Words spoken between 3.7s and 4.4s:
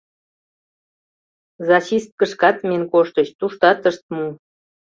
ышт му.